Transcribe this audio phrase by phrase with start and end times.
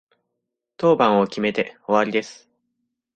[0.77, 2.49] 当番を決めて終わりです。